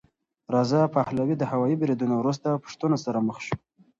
رضا 0.55 0.81
پهلوي 0.95 1.35
د 1.37 1.43
هوايي 1.51 1.75
بریدونو 1.81 2.15
وروسته 2.17 2.61
پوښتنو 2.63 2.97
سره 3.05 3.19
مخ 3.27 3.37
شو. 3.45 3.55